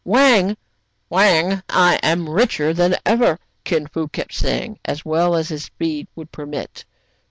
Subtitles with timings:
[0.17, 0.57] "Wang,
[1.11, 3.37] Wang, I am richer than ever!
[3.51, 6.85] '* Kin Fo kept saying, as well as his speed would permit.